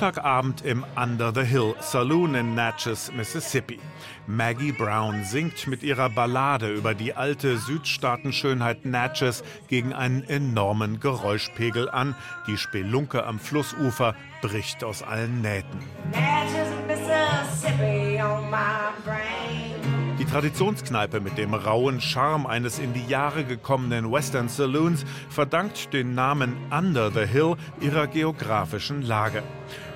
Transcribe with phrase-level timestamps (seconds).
[0.00, 3.78] Montagabend im Under the Hill Saloon in Natchez, Mississippi.
[4.26, 11.90] Maggie Brown singt mit ihrer Ballade über die alte Südstaatenschönheit Natchez gegen einen enormen Geräuschpegel
[11.90, 12.14] an.
[12.46, 15.80] Die Spelunke am Flussufer bricht aus allen Nähten.
[16.12, 19.39] Natchez, Mississippi on my brain.
[20.30, 26.56] Traditionskneipe mit dem rauen Charme eines in die Jahre gekommenen Western Saloons verdankt den Namen
[26.70, 29.42] Under the Hill ihrer geografischen Lage.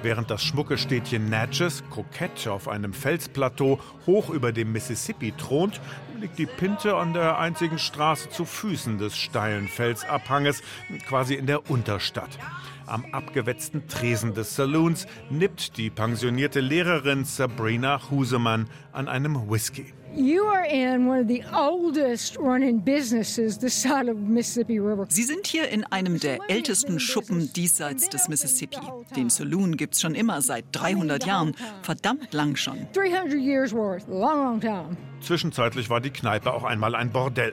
[0.03, 5.81] Während das schmucke Städtchen Natchez, kokett auf einem Felsplateau hoch über dem Mississippi thront,
[6.21, 10.63] liegt die Pinte an der einzigen Straße zu Füßen des steilen Felsabhanges,
[11.07, 12.41] quasi in der Unterstadt.
[12.87, 19.95] Am abgewetzten Tresen des Saloons nippt die pensionierte Lehrerin Sabrina Husemann an einem Whisky.
[20.17, 25.07] You are in one of the oldest running businesses this side of Mississippi River.
[25.09, 28.79] Sie sind hier in einem der ältesten Schuppen diesseits des Mississippi.
[29.17, 31.57] Den Saloon gibt's schon immer seit 300 Jahren.
[31.83, 32.87] Verdammt lang schon.
[32.93, 34.97] 300 years worth, long, long time.
[35.21, 37.53] Zwischenzeitlich war die Kneipe auch einmal ein Bordell.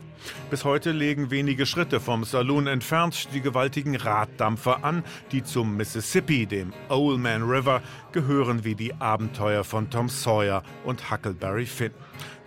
[0.51, 6.45] Bis heute legen wenige Schritte vom Saloon entfernt die gewaltigen Raddampfer an, die zum Mississippi,
[6.45, 7.81] dem Old Man River,
[8.11, 11.93] gehören wie die Abenteuer von Tom Sawyer und Huckleberry Finn.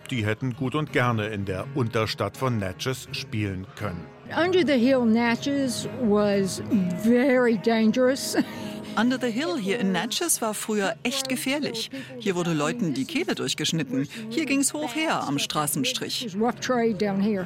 [0.09, 4.05] Die hätten gut und gerne in der Unterstadt von Natchez spielen können.
[4.35, 6.61] Under the Hill Natchez was
[7.03, 8.35] very dangerous.
[8.97, 11.91] Under the Hill hier in Natchez war früher echt gefährlich.
[12.17, 14.07] Hier wurde Leuten die Kehle durchgeschnitten.
[14.29, 16.35] Hier ging's hoch her am Straßenstrich.
[16.39, 17.45] Rough trade down here.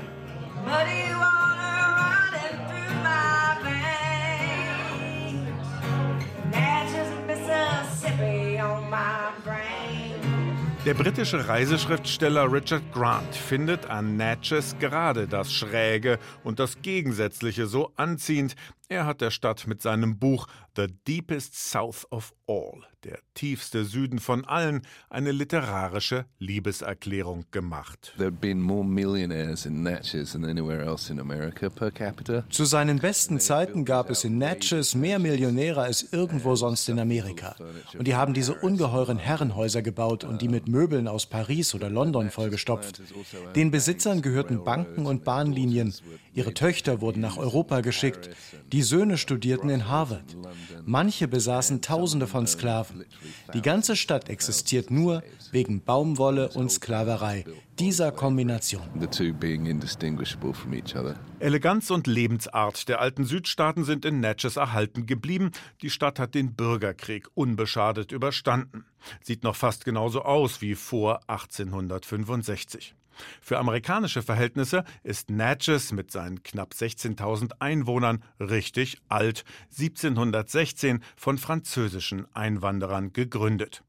[10.85, 17.91] Der britische Reiseschriftsteller Richard Grant findet an Natchez gerade das Schräge und das Gegensätzliche so
[17.97, 18.55] anziehend.
[18.87, 20.47] Er hat der Stadt mit seinem Buch
[20.77, 28.13] The Deepest South of All, der tiefste Süden von allen, eine literarische Liebeserklärung gemacht.
[32.49, 37.55] Zu seinen besten Zeiten gab es in Natchez mehr Millionäre als irgendwo sonst in Amerika.
[37.97, 42.29] Und die haben diese ungeheuren Herrenhäuser gebaut und die mit Möbeln aus Paris oder London
[42.29, 43.01] vollgestopft.
[43.55, 45.93] Den Besitzern gehörten Banken und Bahnlinien.
[46.33, 48.29] Ihre Töchter wurden nach Europa geschickt.
[48.71, 50.35] Die Söhne studierten in Harvard.
[50.85, 52.88] Manche besaßen Tausende von Sklaven.
[53.53, 57.45] Die ganze Stadt existiert nur wegen Baumwolle und Sklaverei.
[57.79, 58.83] Dieser Kombination.
[61.39, 65.51] Eleganz und Lebensart der alten Südstaaten sind in Natchez erhalten geblieben.
[65.81, 68.85] Die Stadt hat den Bürgerkrieg unbeschadet überstanden.
[69.21, 72.95] Sieht noch fast genauso aus wie vor 1865.
[73.41, 82.27] Für amerikanische Verhältnisse ist Natchez mit seinen knapp 16.000 Einwohnern richtig alt, 1716 von französischen
[82.35, 83.83] Einwanderern gegründet.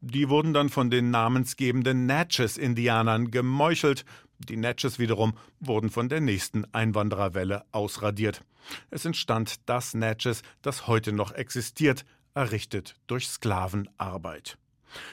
[0.00, 4.04] Die wurden dann von den namensgebenden Natchez-Indianern gemeuchelt.
[4.38, 8.42] Die Natchez wiederum wurden von der nächsten Einwandererwelle ausradiert.
[8.90, 12.04] Es entstand das Natchez, das heute noch existiert,
[12.34, 14.58] errichtet durch Sklavenarbeit.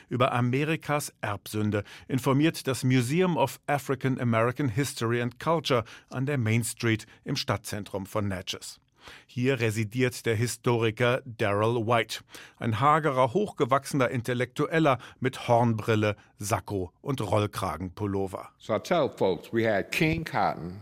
[0.10, 6.64] Über Amerikas Erbsünde informiert das Museum of African American History and Culture an der Main
[6.64, 8.80] Street im Stadtzentrum von Natchez.
[9.26, 12.22] Hier residiert der Historiker Darrell White,
[12.58, 18.50] ein hagerer, hochgewachsener Intellektueller mit Hornbrille, Sakko und Rollkragenpullover.
[18.58, 20.82] So I tell folks we had King Cotton.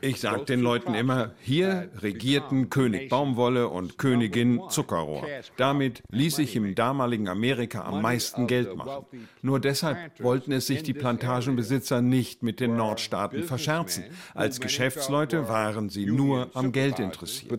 [0.00, 5.26] Ich sag den Leuten immer, hier regierten König Baumwolle und Königin Zuckerrohr.
[5.56, 9.06] Damit ließ sich im damaligen Amerika am meisten Geld machen.
[9.42, 14.04] Nur deshalb wollten es sich die Plantagenbesitzer nicht mit den Nordstaaten verscherzen.
[14.34, 17.52] Als Geschäftsleute waren sie nur am Geld interessiert.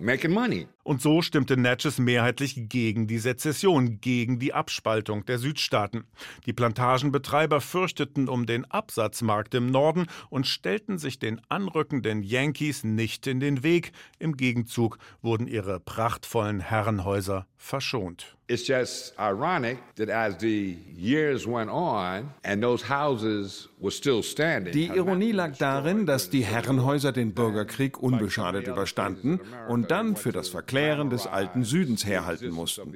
[0.00, 0.68] Making money.
[0.84, 6.04] Und so stimmte Natchez mehrheitlich gegen die Sezession, gegen die Abspaltung der Südstaaten.
[6.46, 13.26] Die Plantagenbetreiber fürchteten um den Absatzmarkt im Norden und stellten sich den anrückenden Yankees nicht
[13.26, 13.90] in den Weg.
[14.20, 18.38] Im Gegenzug wurden ihre prachtvollen Herrenhäuser verschont.
[18.50, 24.72] It's just ironic that as the years went on and those houses were still standing.
[24.72, 30.48] Die Ironie lag darin, dass die Herrenhäuser den Bürgerkrieg unbeschadet überstanden und dann für das
[30.48, 32.94] Verklären des alten Südens herhalten mussten.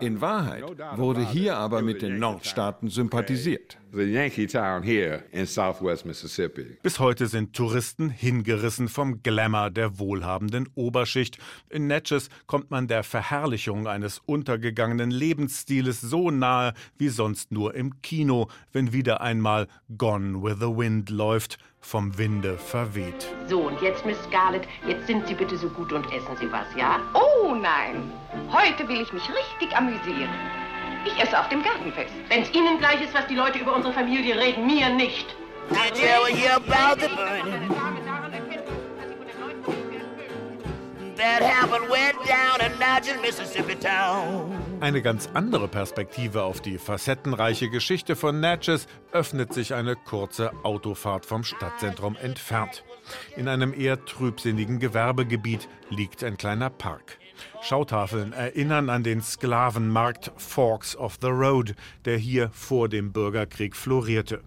[0.00, 0.62] In Wahrheit
[0.96, 3.78] wurde hier aber mit den Nordstaaten sympathisiert.
[3.94, 6.78] The Yankee town here in southwest Mississippi.
[6.82, 11.36] Bis heute sind Touristen hingerissen vom Glamour der wohlhabenden Oberschicht.
[11.68, 18.02] In Natchez kommt man der Verherrlichung eines untergegangenen Lebensstiles so nahe wie sonst nur im
[18.02, 23.28] Kino, wenn wieder einmal Gone with the Wind läuft, vom Winde verweht.
[23.48, 26.66] So, und jetzt, Miss Scarlett, jetzt sind Sie bitte so gut und essen Sie was,
[26.76, 27.00] ja?
[27.14, 28.10] Oh nein,
[28.50, 30.30] heute will ich mich richtig amüsieren.
[31.04, 32.12] Ich esse auf dem Gartenfest.
[32.28, 35.26] Wenn's Ihnen gleich ist, was die Leute über unsere Familie reden, mir nicht.
[35.70, 38.11] I tell you about the burning
[44.80, 51.24] Eine ganz andere Perspektive auf die facettenreiche Geschichte von Natchez öffnet sich eine kurze Autofahrt
[51.24, 52.82] vom Stadtzentrum entfernt.
[53.36, 57.18] In einem eher trübsinnigen Gewerbegebiet liegt ein kleiner Park.
[57.60, 64.42] Schautafeln erinnern an den Sklavenmarkt Forks of the Road, der hier vor dem Bürgerkrieg florierte.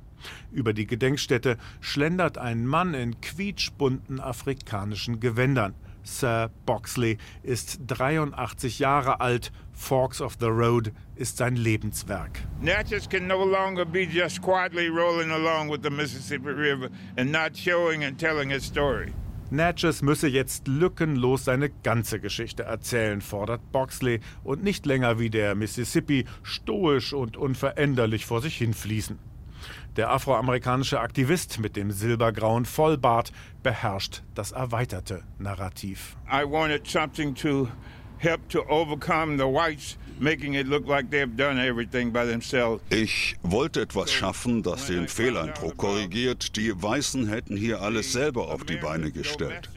[0.51, 5.74] Über die Gedenkstätte schlendert ein Mann in quietschbunten afrikanischen Gewändern.
[6.06, 9.52] Sir Boxley ist 83 Jahre alt.
[9.74, 12.40] Forks of the Road ist sein Lebenswerk.
[12.62, 17.57] Natchez can no longer be just quietly rolling along with the Mississippi River and not
[17.57, 19.12] showing and telling its story.
[19.52, 25.56] Natchez müsse jetzt lückenlos seine ganze Geschichte erzählen, fordert Boxley, und nicht länger wie der
[25.56, 29.19] Mississippi stoisch und unveränderlich vor sich hinfließen.
[29.95, 33.31] Der afroamerikanische Aktivist mit dem silbergrauen Vollbart
[33.63, 36.18] beherrscht das erweiterte Narrativ.
[36.30, 37.69] I wanted something to
[38.25, 42.81] help to overcome the whites making it look like they've done everything by themselves.
[42.89, 48.63] Ich wollte etwas schaffen, das den Fehleindruck korrigiert, die Weißen hätten hier alles selber auf
[48.63, 49.69] die Beine gestellt.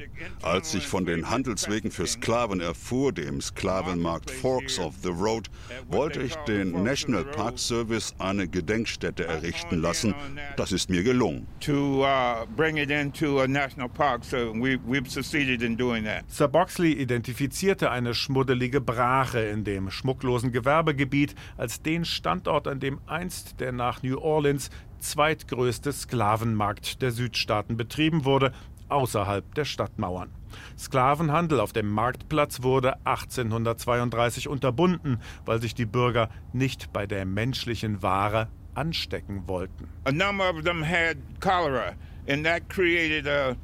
[0.42, 5.50] Als ich von den Handelswegen für Sklaven erfuhr, dem Sklavenmarkt Forks of the Road,
[5.88, 10.14] wollte ich den National Park Service eine Gedenkstätte errichten lassen.
[10.56, 11.46] Das ist mir gelungen.
[11.60, 16.24] To uh, bring it into a national park, so we, we've succeeded in doing that.
[16.28, 23.00] Sir Boxley identifizierte eine schmuddelige Brache in dem schmucklosen Gewerbegebiet als den Standort, an dem
[23.08, 24.70] einst der nach New Orleans
[25.00, 28.52] zweitgrößte Sklavenmarkt der Südstaaten betrieben wurde,
[28.90, 30.30] außerhalb der Stadtmauern.
[30.78, 38.04] Sklavenhandel auf dem Marktplatz wurde 1832 unterbunden, weil sich die Bürger nicht bei der menschlichen
[38.04, 39.88] Ware anstecken wollten.
[40.04, 41.94] A number of them had cholera,
[42.28, 43.56] and that created a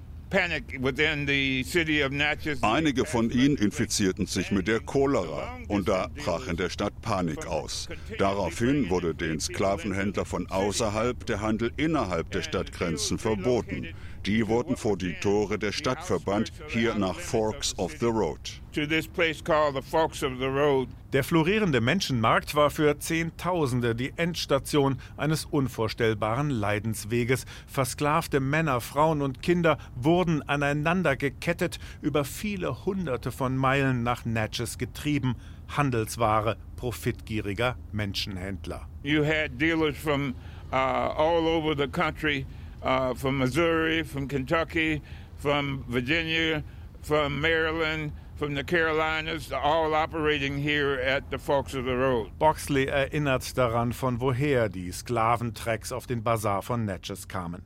[2.60, 7.46] Einige von ihnen infizierten sich mit der Cholera und da brach in der Stadt Panik
[7.46, 7.88] aus.
[8.18, 13.88] Daraufhin wurde den Sklavenhändler von außerhalb der Handel innerhalb der Stadtgrenzen verboten.
[14.26, 18.38] Die wurden vor die Tore der Stadt verbannt, hier nach Forks of the Road.
[18.72, 20.88] To this place called the Forks of the Road.
[21.12, 27.44] Der florierende Menschenmarkt war für Zehntausende die Endstation eines unvorstellbaren Leidensweges.
[27.66, 34.78] Versklavte Männer, Frauen und Kinder wurden aneinander gekettet, über viele Hunderte von Meilen nach Natchez
[34.78, 35.36] getrieben.
[35.68, 38.88] Handelsware profitgieriger Menschenhändler.
[39.02, 40.34] You had dealers from
[40.72, 42.46] uh, all over the country,
[42.84, 45.02] uh, from Missouri, from Kentucky,
[45.36, 46.62] from Virginia,
[47.02, 52.31] from Maryland, from the Carolinas, all operating here at the Forks of the Road.
[52.38, 57.62] Boxley erinnert daran, von woher die Sklaventrecks auf den Bazar von Natchez kamen.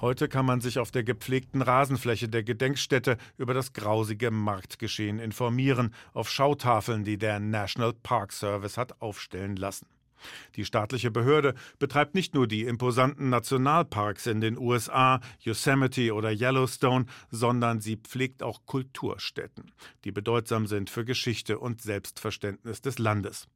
[0.00, 5.92] Heute kann man sich auf der gepflegten Rasenfläche der Gedenkstätte über das grausige Marktgeschehen informieren,
[6.12, 9.86] auf Schautafeln, die der National Park Service hat aufstellen lassen.
[10.56, 17.06] Die staatliche Behörde betreibt nicht nur die imposanten Nationalparks in den USA, Yosemite oder Yellowstone,
[17.30, 19.72] sondern sie pflegt auch Kulturstätten,
[20.04, 23.48] die bedeutsam sind für Geschichte und Selbstverständnis des Landes.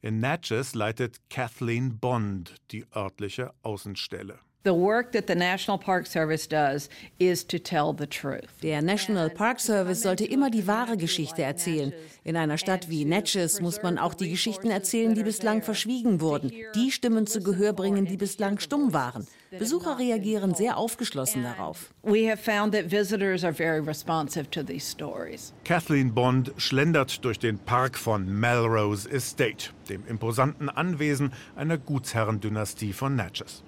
[0.00, 4.38] In Natchez leitet Kathleen Bond die örtliche Außenstelle.
[4.64, 6.88] The work that the National Park Service does
[7.20, 8.60] is to tell the truth.
[8.60, 11.92] Der National Park Service sollte immer die wahre Geschichte erzählen.
[12.24, 16.50] In einer Stadt wie Natchez muss man auch die Geschichten erzählen, die bislang verschwiegen wurden,
[16.74, 19.28] die Stimmen zu Gehör bringen, die bislang stumm waren.
[19.56, 21.94] Besucher reagieren sehr aufgeschlossen darauf.
[22.02, 25.54] We have found that visitors are very responsive to these stories.
[25.64, 29.70] Kathleen Bond schlendert durch den Park von Melrose Estate.
[29.88, 33.62] dem imposanten Anwesen einer Gutsherrendynastie von Natchez.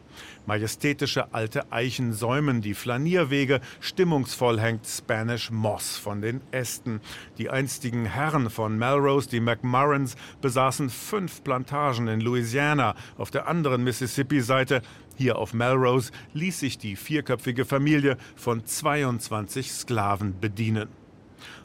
[0.47, 7.01] Majestätische alte Eichen säumen die Flanierwege, stimmungsvoll hängt Spanish Moss von den Ästen.
[7.39, 12.95] Die einstigen Herren von Melrose, die McMurrans, besaßen fünf Plantagen in Louisiana.
[13.19, 14.83] Auf der anderen Mississippi-Seite,
[15.17, 20.89] hier auf Melrose, ließ sich die vierköpfige Familie von 22 Sklaven bedienen.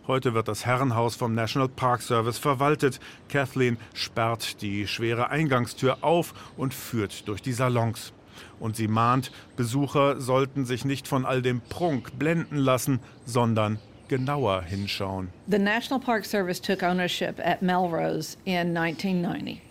[0.08, 3.00] Heute wird das Herrenhaus vom National Park Service verwaltet.
[3.28, 8.14] Kathleen sperrt die schwere Eingangstür auf und führt durch die Salons.
[8.60, 14.62] Und sie mahnt, Besucher sollten sich nicht von all dem Prunk blenden lassen, sondern genauer
[14.62, 15.30] hinschauen.
[15.48, 19.62] The National Park Service took ownership at Melrose in 1990.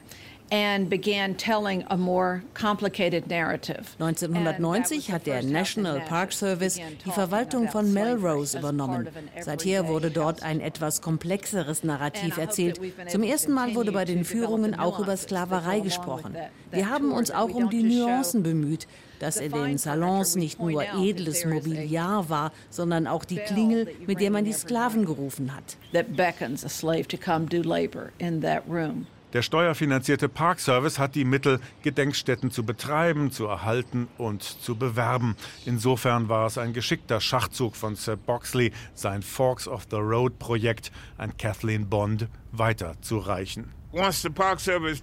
[0.50, 3.96] And began telling a more complicated narrative.
[3.98, 9.08] 1990 hat der National Park Service die Verwaltung von Melrose übernommen.
[9.40, 12.78] Seither wurde dort ein etwas komplexeres Narrativ erzählt.
[13.08, 16.36] Zum ersten Mal wurde bei den Führungen auch über Sklaverei gesprochen.
[16.70, 18.86] Wir haben uns auch um die Nuancen bemüht,
[19.20, 24.30] dass in den Salons nicht nur edles Mobiliar war, sondern auch die Klingel, mit der
[24.30, 25.76] man die Sklaven gerufen hat.
[25.92, 29.06] That beckons a slave to come do labor in that room.
[29.34, 35.34] Der steuerfinanzierte Parkservice hat die Mittel, Gedenkstätten zu betreiben, zu erhalten und zu bewerben.
[35.66, 40.92] Insofern war es ein geschickter Schachzug von Sir Boxley, sein Forks of the Road Projekt
[41.18, 43.72] an Kathleen Bond weiterzureichen.
[43.92, 45.02] Once the Park Service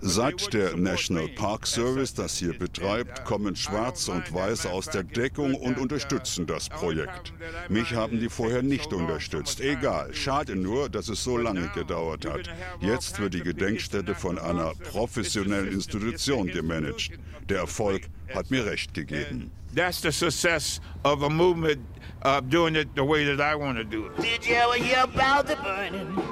[0.00, 5.54] Seit der National Park Service das hier betreibt, kommen Schwarze und Weiße aus der Deckung
[5.54, 7.32] und unterstützen das Projekt.
[7.68, 9.60] Mich haben die vorher nicht unterstützt.
[9.60, 12.48] Egal, schade nur, dass es so lange gedauert hat.
[12.80, 17.10] Jetzt wird die Gedenkstätte von einer professionellen Institution gemanagt.
[17.48, 19.50] Der Erfolg hat mir recht gegeben.
[19.74, 21.80] That's the success of a movement
[22.22, 24.16] of doing it the way that I want to do it.
[24.20, 26.22] Did you ever hear about the burning?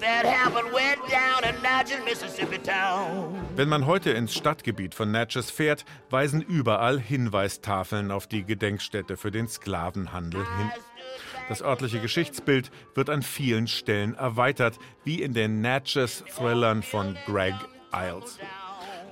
[0.00, 3.34] That happened way down in Natchez, Mississippi town.
[3.56, 9.30] Wenn man heute ins Stadtgebiet von Natchez fährt, weisen überall Hinweistafeln auf die Gedenkstätte für
[9.30, 10.70] den Sklavenhandel hin.
[11.48, 17.54] Das örtliche Geschichtsbild wird an vielen Stellen erweitert, wie in den Natchez-Thrillern von Greg
[17.92, 18.38] Iles.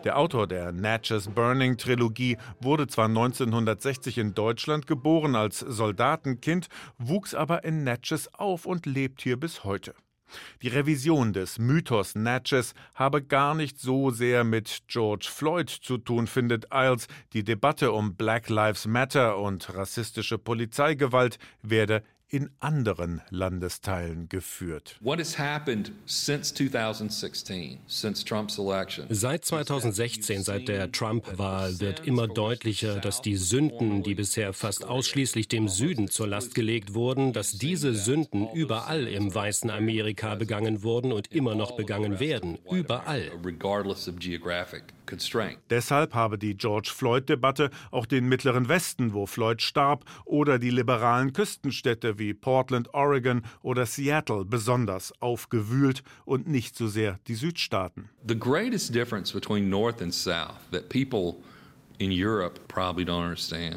[0.07, 7.35] Der Autor der Natchez Burning Trilogie wurde zwar 1960 in Deutschland geboren als Soldatenkind, wuchs
[7.35, 9.97] aber in Natchez auf und lebt hier bis heute.
[10.63, 16.29] Die Revision des Mythos Natchez habe gar nicht so sehr mit George Floyd zu tun,
[16.29, 17.09] findet Iles.
[17.33, 24.97] Die Debatte um Black Lives Matter und rassistische Polizeigewalt werde in anderen Landesteilen geführt.
[25.00, 29.06] What has happened since 2016, since Trump's election?
[29.11, 35.49] Seit 2016, seit der Trump-Wahl, wird immer deutlicher, dass die Sünden, die bisher fast ausschließlich
[35.49, 41.12] dem Süden zur Last gelegt wurden, dass diese Sünden überall im weißen Amerika begangen wurden
[41.12, 42.59] und immer noch begangen werden.
[42.71, 43.30] Überall.
[45.71, 51.33] Deshalb habe die George Floyd-Debatte auch den Mittleren Westen, wo Floyd starb, oder die liberalen
[51.33, 58.09] Küstenstädte wie Portland, Oregon oder Seattle besonders aufgewühlt und nicht so sehr die Südstaaten.
[58.29, 61.37] The greatest difference between North and South that people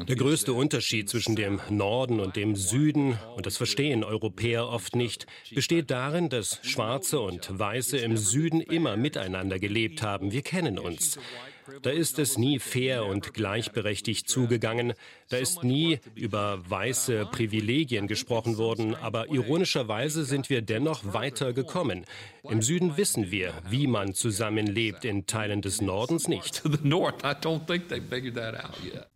[0.08, 5.26] Der größte Unterschied zwischen dem Norden und dem Süden, und das verstehen Europäer oft nicht,
[5.54, 10.32] besteht darin, dass Schwarze und Weiße im Süden immer miteinander gelebt haben.
[10.32, 11.18] Wir kennen uns.
[11.82, 14.94] Da ist es nie fair und gleichberechtigt zugegangen.
[15.30, 18.96] Da ist nie über weiße Privilegien gesprochen worden.
[18.96, 22.04] Aber ironischerweise sind wir dennoch weiter gekommen.
[22.42, 26.62] Im Süden wissen wir, wie man zusammenlebt, in Teilen des Nordens nicht.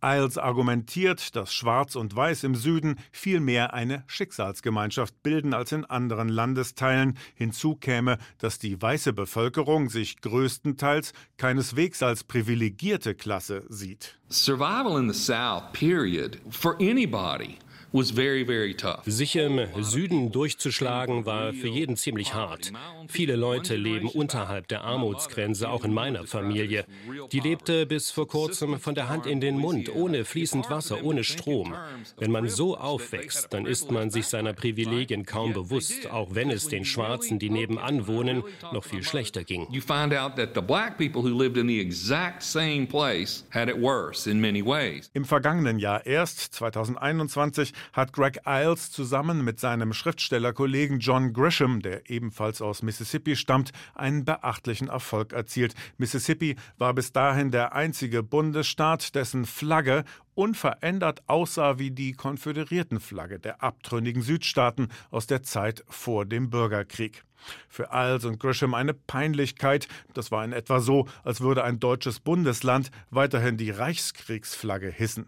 [0.01, 5.83] Iles argumentiert, dass Schwarz und Weiß im Süden viel mehr eine Schicksalsgemeinschaft bilden als in
[5.83, 7.17] anderen Landesteilen.
[7.33, 14.17] Hinzu käme, dass die weiße Bevölkerung sich größtenteils keineswegs als privilegierte Klasse sieht.
[14.29, 17.59] Survival in the South, period, for anybody
[17.95, 19.03] was very, very tough.
[19.05, 22.73] Sich im Süden durchzuschlagen war für jeden ziemlich hart.
[23.07, 26.85] Viele Leute leben unterhalb der Armutsgrenze, auch in meiner Familie.
[27.31, 31.23] Die lebte bis vor kurzem von der Hand in den Mund, ohne fließend Wasser, ohne
[31.23, 31.73] Strom.
[32.17, 36.67] Wenn man so aufwächst, dann ist man sich seiner Privilegien kaum bewusst, auch wenn es
[36.67, 39.67] den Schwarzen, die nebenan wohnen, noch viel schlechter ging.
[39.71, 43.69] You find out that the black people who lived in the exact same place had
[43.69, 45.09] it worse in many ways.
[45.13, 52.09] Im vergangenen Jahr erst, 2021, hat Greg Iles zusammen mit seinem Schriftstellerkollegen John Grisham, der
[52.09, 55.75] ebenfalls aus Mississippi stammt, einen beachtlichen Erfolg erzielt.
[55.97, 60.03] Mississippi war bis dahin der einzige Bundesstaat, dessen Flagge
[60.35, 67.23] unverändert aussah wie die Konföderiertenflagge der abtrünnigen Südstaaten aus der Zeit vor dem Bürgerkrieg.
[67.67, 69.87] Für Iles und Grisham eine Peinlichkeit.
[70.13, 75.27] Das war in etwa so, als würde ein deutsches Bundesland weiterhin die Reichskriegsflagge hissen.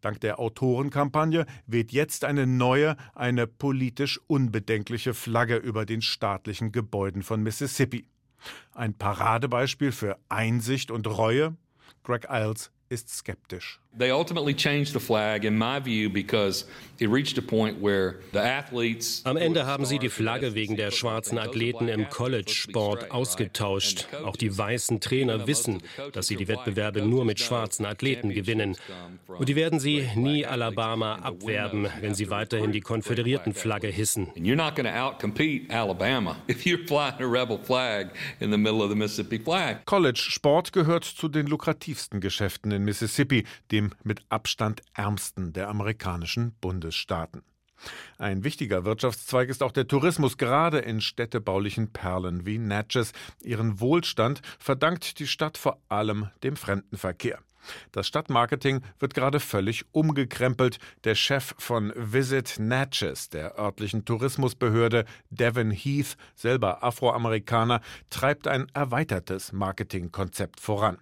[0.00, 7.22] Dank der Autorenkampagne weht jetzt eine neue, eine politisch unbedenkliche Flagge über den staatlichen Gebäuden
[7.22, 8.06] von Mississippi.
[8.72, 11.56] Ein Paradebeispiel für Einsicht und Reue?
[12.02, 13.80] Greg Iles ist skeptisch.
[13.98, 16.64] They ultimately changed the flag, in my view, because
[17.00, 19.20] it reached a point where the athletes.
[19.24, 24.06] Am Ende haben sie die Flagge wegen der schwarzen Athleten im College-Sport ausgetauscht.
[24.24, 25.82] Auch die weißen Trainer wissen,
[26.12, 28.76] dass sie die Wettbewerbe nur mit schwarzen Athleten gewinnen.
[29.26, 34.28] Und die werden sie nie Alabama abwerben, wenn sie weiterhin die Konföderiertenflagge hissen.
[34.36, 38.82] You're not going to outcompete Alabama if you're flying a rebel flag in the middle
[38.82, 39.84] of the Mississippi flag.
[39.86, 47.42] College-Sport gehört zu den lukrativsten Geschäften in Mississippi, dem mit Abstand ärmsten der amerikanischen Bundesstaaten.
[48.18, 53.12] Ein wichtiger Wirtschaftszweig ist auch der Tourismus, gerade in städtebaulichen Perlen wie Natchez.
[53.42, 57.38] Ihren Wohlstand verdankt die Stadt vor allem dem Fremdenverkehr.
[57.92, 60.78] Das Stadtmarketing wird gerade völlig umgekrempelt.
[61.04, 69.52] Der Chef von Visit Natchez, der örtlichen Tourismusbehörde, Devin Heath, selber Afroamerikaner, treibt ein erweitertes
[69.52, 70.98] Marketingkonzept voran.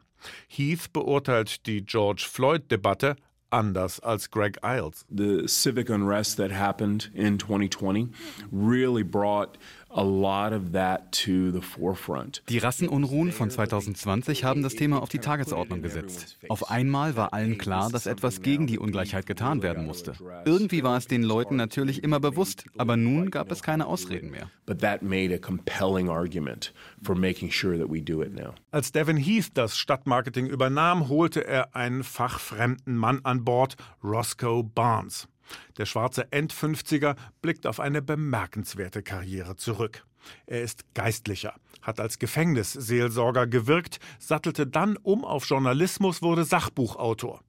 [0.49, 3.17] Heath beurteilt die George Floyd-Debatte
[3.51, 5.05] anders als Greg Iles.
[5.11, 8.09] The civic unrest that happened in 2020
[8.53, 9.59] really brought
[9.91, 12.43] a lot of that to the forefront.
[12.49, 16.39] Die Rassenunruhen von 2020 haben das Thema auf die Tagesordnung gesetzt.
[16.49, 20.13] Auf einmal war allen klar, dass etwas gegen die Ungleichheit getan werden musste.
[20.45, 24.51] Irgendwie war es den Leuten natürlich immer bewusst, aber nun gab es keine Ausreden mehr.
[24.67, 28.55] But that made a compelling argument for making sure that we do it now.
[28.71, 35.29] Als Devin Heath das Stadtmarketing übernahm, holte er einen fachfremden Mann an Bord, Roscoe Barnes.
[35.77, 40.05] Der schwarze End-50er blickt auf eine bemerkenswerte Karriere zurück.
[40.47, 47.43] Er ist Geistlicher, hat als Gefängnisseelsorger gewirkt, sattelte dann um auf Journalismus, wurde Sachbuchautor.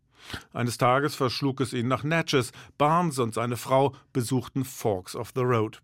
[0.53, 2.51] Eines Tages verschlug es ihn nach Natchez.
[2.77, 5.81] Barnes und seine Frau besuchten Forks of the Road.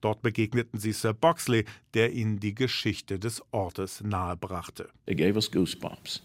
[0.00, 4.88] Dort begegneten sie Sir Boxley, der ihnen die Geschichte des Ortes nahebrachte.
[5.06, 6.22] It gave us goosebumps.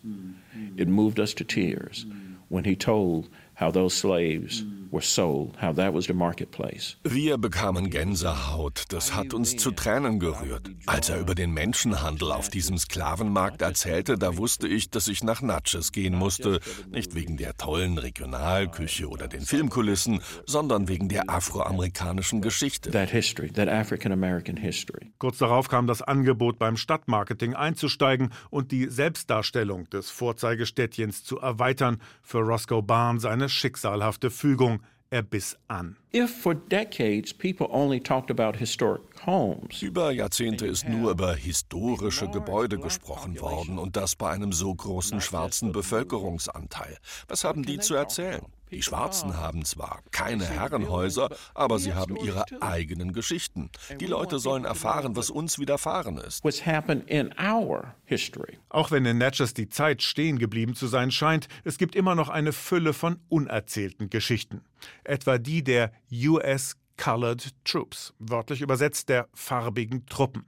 [0.75, 2.06] It moved us to tears
[2.50, 4.63] when he told how those slaves
[4.94, 6.98] were sold, how that was the marketplace.
[7.04, 8.86] Wir bekamen Gänsehaut.
[8.90, 10.70] Das hat uns zu Tränen gerührt.
[10.86, 15.41] Als er über den Menschenhandel auf diesem Sklavenmarkt erzählte, da wusste ich, dass ich nach
[15.41, 16.60] Natchez gehen musste.
[16.91, 22.91] Nicht wegen der tollen Regionalküche oder den Filmkulissen, sondern wegen der afroamerikanischen Geschichte.
[22.91, 25.12] That history, that African American history.
[25.17, 31.98] Kurz darauf kam das Angebot, beim Stadtmarketing einzusteigen und die Selbstdarstellung des Vorzeigestädtchens zu erweitern.
[32.22, 34.83] Für Roscoe Barnes eine schicksalhafte Fügung.
[35.13, 35.95] Er biss an.
[36.15, 42.30] If for decades people only talked about historic homes, Über Jahrzehnte ist nur über historische
[42.30, 46.99] Gebäude gesprochen worden und das bei einem so großen schwarzen Bevölkerungsanteil.
[47.28, 48.45] Was haben die zu erzählen?
[48.69, 53.69] Die Schwarzen haben zwar keine Herrenhäuser, aber sie haben ihre eigenen Geschichten.
[53.99, 56.43] Die Leute sollen erfahren, was uns widerfahren ist.
[56.43, 58.58] what's happened in our history.
[58.69, 62.30] Auch wenn in Natchez die Zeit stehen geblieben zu sein scheint, es gibt immer noch
[62.30, 64.62] eine Fülle von unerzählten Geschichten.
[65.04, 70.46] Etwa die der US Colored Troops, wörtlich übersetzt der farbigen Truppen.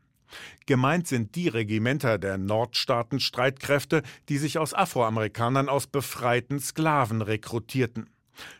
[0.66, 8.10] Gemeint sind die Regimenter der Nordstaaten-Streitkräfte, die sich aus Afroamerikanern aus befreiten Sklaven rekrutierten.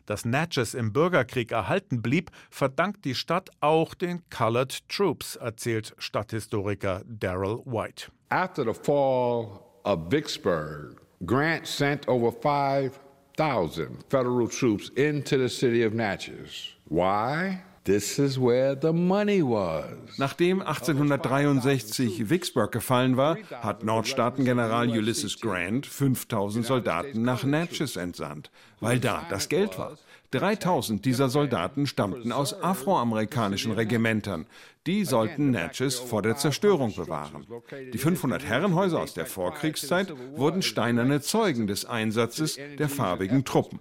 [0.06, 7.02] Dass Natchez im Bürgerkrieg erhalten blieb, verdankt die Stadt auch den Colored Troops, erzählt Stadthistoriker
[7.06, 8.12] Daryl White.
[8.30, 15.94] After the fall of Vicksburg, Grant sent over 5,000 federal troops into the city of
[15.94, 16.75] Natchez.
[16.88, 17.64] Why?
[17.86, 20.18] This is where the money was.
[20.18, 29.00] Nachdem 1863 Vicksburg gefallen war, hat Nordstaatengeneral Ulysses Grant 5000 Soldaten nach Natchez entsandt, weil
[29.00, 29.98] da das Geld war.
[30.32, 34.46] 3000 dieser Soldaten stammten aus afroamerikanischen Regimentern.
[34.86, 37.46] Die sollten Natchez vor der Zerstörung bewahren.
[37.92, 43.80] Die 500 Herrenhäuser aus der Vorkriegszeit wurden steinerne Zeugen des Einsatzes der farbigen Truppen.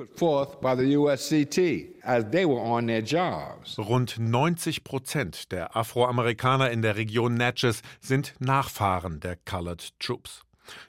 [3.78, 10.43] Rund 90 Prozent der Afroamerikaner in der Region Natchez sind Nachfahren der Colored Troops.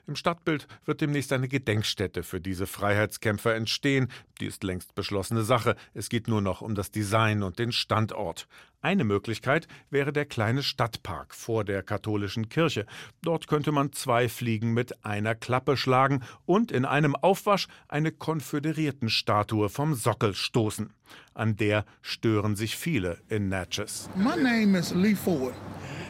[0.06, 4.08] Im Stadtbild wird demnächst eine Gedenkstätte für diese Freiheitskämpfer entstehen.
[4.40, 5.76] Die ist längst beschlossene Sache.
[5.94, 8.48] Es geht nur noch um das Design und den Standort.
[8.82, 12.86] Eine Möglichkeit wäre der kleine Stadtpark vor der katholischen Kirche.
[13.22, 19.70] Dort könnte man zwei Fliegen mit einer Klappe schlagen und in einem Aufwasch eine Konföderiertenstatue
[19.70, 20.92] vom Sockel stoßen.
[21.34, 24.08] An der stören sich viele in Natchez.
[24.14, 25.54] My name is Lee Ford.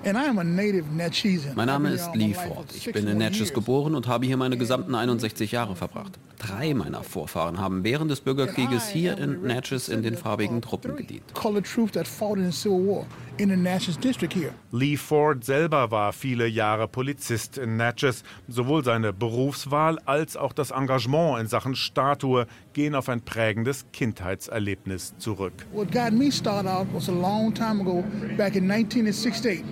[0.06, 1.56] And I am a native Natchezian.
[1.56, 2.72] Mein Name ist Lee Ford.
[2.76, 6.16] Ich bin in Natchez geboren und habe hier meine gesamten 61 Jahre verbracht.
[6.38, 11.34] Drei meiner Vorfahren haben während des Bürgerkrieges hier in Natchez in den farbigen Truppen gedient.
[11.34, 13.06] Colored troops that fought in the Civil War
[13.38, 14.52] in the Natchez district here.
[14.70, 18.22] Lee Ford selber war viele Jahre Polizist in Natchez.
[18.46, 25.14] Sowohl seine Berufswahl als auch das Engagement in Sachen Statue gehen auf ein prägendes Kindheitserlebnis
[25.18, 25.66] zurück.
[25.72, 28.04] What got me started out was a long time ago,
[28.36, 29.64] back in 1968.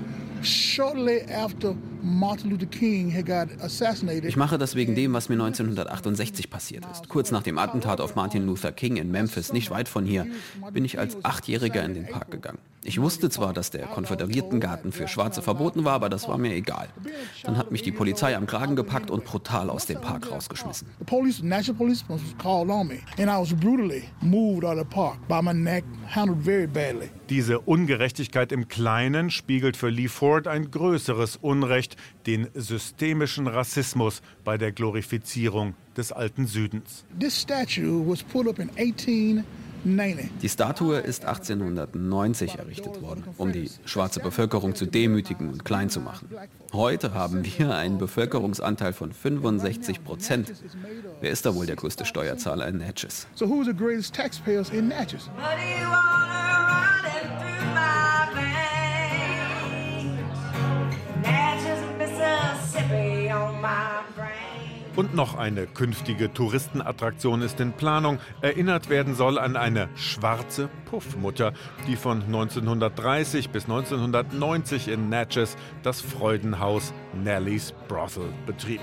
[0.45, 4.27] Shortly after Martin Luther King had got assassinated.
[4.27, 7.09] Ich mache das wegen dem, was mir 1968 passiert ist.
[7.09, 10.27] Kurz nach dem Attentat auf Martin Luther King in Memphis, nicht weit von hier,
[10.73, 12.59] bin ich als Achtjähriger in den Park gegangen.
[12.87, 16.89] Ich wusste zwar, dass der Konföderiertengarten für Schwarze verboten war, aber das war mir egal.
[17.43, 20.89] Dann hat mich die Polizei am Kragen gepackt und brutal aus dem Park rausgeschmissen.
[20.99, 24.81] The police, national police was called on me, and I was brutally moved out of
[24.81, 27.09] the park by my neck, handled very badly.
[27.31, 31.94] Diese Ungerechtigkeit im Kleinen spiegelt für Lee Ford ein größeres Unrecht,
[32.27, 37.05] den systemischen Rassismus bei der Glorifizierung des alten Südens.
[37.19, 39.45] This statue was put up in 1890.
[40.41, 46.01] Die Statue ist 1890 errichtet worden, um die schwarze Bevölkerung zu demütigen und klein zu
[46.01, 46.29] machen.
[46.73, 50.55] Heute haben wir einen Bevölkerungsanteil von 65 Prozent.
[51.21, 53.27] Wer ist da wohl der größte Steuerzahler in Natchez?
[53.35, 55.29] So who's the greatest taxpayers in Natchez?
[64.97, 68.21] Und noch eine künftige Touristenattraktion ist in Planung.
[68.43, 71.53] Erinnert werden soll an eine schwarze Puffmutter,
[71.89, 78.81] die von 1930 bis 1990 in Natchez das Freudenhaus Nellies Brothel betrieb.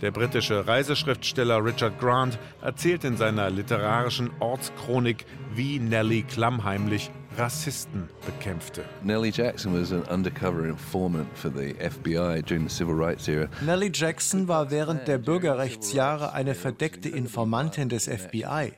[0.00, 8.84] Der britische Reiseschriftsteller Richard Grant erzählt in seiner literarischen Ortschronik, wie Nellie klammheimlich Rassisten bekämpfte.
[9.02, 13.48] Nellie Jackson was an undercover informant for the FBI during the civil rights era.
[13.60, 18.72] Nellie Jackson war während der Bürgerrechtsjahre eine verdeckte Informantin des FBI.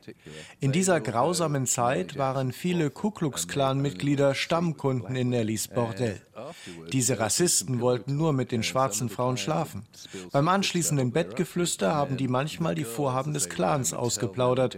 [0.60, 6.20] In dieser grausamen Zeit waren viele Ku Klux Klan-Mitglieder Stammkunden in Nellies Bordell.
[6.92, 9.86] Diese Rassisten wollten nur mit den schwarzen Frauen schlafen.
[10.32, 14.76] Beim anschließenden Bettgeflüster haben die manchmal die Vorhaben des Clans ausgeplaudert.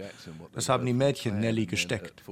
[0.53, 2.23] Das haben die Mädchen Nellie gesteckt.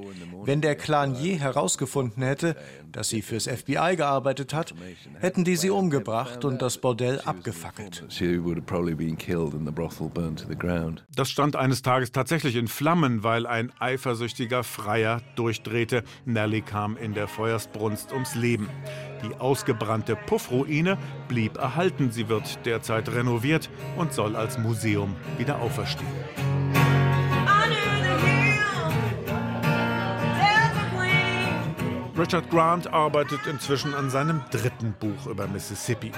[0.44, 2.56] Wenn der Clan je herausgefunden hätte,
[2.92, 4.74] dass sie fürs FBI gearbeitet hat,
[5.20, 8.06] hätten die sie umgebracht und das Bordell abgefackelt.
[11.16, 16.04] Das stand eines Tages tatsächlich in Flammen, weil ein eifersüchtiger Freier durchdrehte.
[16.26, 18.70] Nellie kam in der Feuersbrunst ums Leben.
[19.24, 22.12] Die ausgebrannte Puffruine blieb erhalten.
[22.12, 26.08] Sie wird derzeit renoviert und soll als Museum wieder auferstehen.
[32.18, 36.12] Richard Grant arbeitet inzwischen an seinem dritten Buch über Mississippi.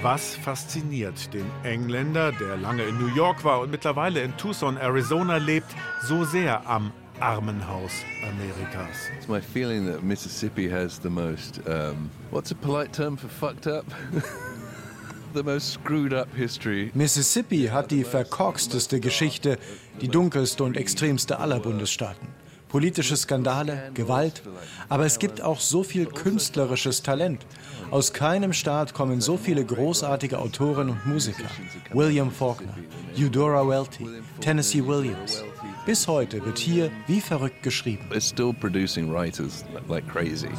[0.00, 5.36] Was fasziniert den Engländer, der lange in New York war und mittlerweile in Tucson, Arizona
[5.36, 5.66] lebt,
[6.02, 9.10] so sehr am Armenhaus Amerikas?
[9.16, 13.66] It's my feeling that Mississippi has the most, um, what's a polite term for fucked
[13.66, 13.84] up?
[15.34, 16.90] the most screwed up history.
[16.94, 19.58] Mississippi hat die verkorksteste Geschichte,
[20.00, 22.28] die dunkelste und extremste aller Bundesstaaten.
[22.68, 24.42] Politische Skandale, Gewalt,
[24.90, 27.46] aber es gibt auch so viel künstlerisches Talent.
[27.90, 31.48] Aus keinem Staat kommen so viele großartige Autoren und Musiker.
[31.94, 32.74] William Faulkner,
[33.16, 34.06] Eudora Welty,
[34.40, 35.42] Tennessee Williams.
[35.88, 38.04] Bis heute wird hier wie verrückt geschrieben.
[38.12, 40.50] It's still producing writers like crazy.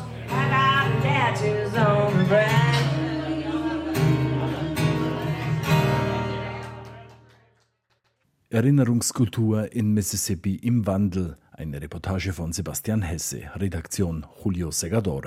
[8.49, 11.37] Erinnerungskultur in Mississippi im Wandel.
[11.51, 15.21] Eine Reportage von Sebastian Hesse, Redaktion Julio Segador.